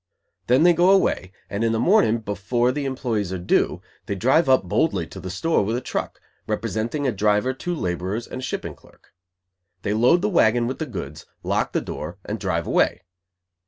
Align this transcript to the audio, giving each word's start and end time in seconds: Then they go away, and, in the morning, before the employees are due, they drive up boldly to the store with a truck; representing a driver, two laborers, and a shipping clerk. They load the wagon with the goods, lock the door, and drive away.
Then 0.47 0.63
they 0.63 0.73
go 0.73 0.89
away, 0.89 1.31
and, 1.47 1.63
in 1.63 1.73
the 1.73 1.79
morning, 1.79 2.21
before 2.21 2.71
the 2.71 2.85
employees 2.85 3.31
are 3.31 3.37
due, 3.37 3.83
they 4.07 4.15
drive 4.15 4.49
up 4.49 4.63
boldly 4.63 5.05
to 5.05 5.19
the 5.19 5.29
store 5.29 5.63
with 5.63 5.75
a 5.75 5.79
truck; 5.79 6.19
representing 6.47 7.05
a 7.05 7.11
driver, 7.11 7.53
two 7.53 7.75
laborers, 7.75 8.25
and 8.25 8.41
a 8.41 8.43
shipping 8.43 8.73
clerk. 8.73 9.13
They 9.83 9.93
load 9.93 10.23
the 10.23 10.27
wagon 10.29 10.65
with 10.65 10.79
the 10.79 10.87
goods, 10.87 11.27
lock 11.43 11.71
the 11.73 11.81
door, 11.81 12.17
and 12.25 12.39
drive 12.39 12.65
away. 12.65 13.01